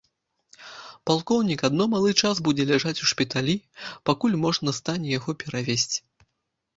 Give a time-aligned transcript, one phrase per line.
[1.09, 3.55] Палкоўнік адно малы час будзе ляжаць у шпіталі,
[4.11, 5.99] пакуль можна стане яго перавезці.